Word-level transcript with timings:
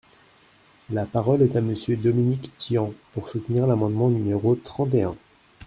La 0.89 1.05
parole 1.05 1.43
est 1.43 1.55
à 1.55 1.61
Monsieur 1.61 1.95
Dominique 1.95 2.51
Tian, 2.57 2.91
pour 3.13 3.29
soutenir 3.29 3.67
l’amendement 3.67 4.09
numéro 4.09 4.55
trente 4.55 4.95
et 4.95 5.03
un. 5.03 5.15